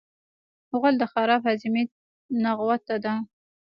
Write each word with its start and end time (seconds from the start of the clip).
غول 0.77 0.95
د 0.99 1.03
خراب 1.11 1.41
هاضمې 1.47 1.83
نغوته 2.43 2.95
ده. 3.03 3.13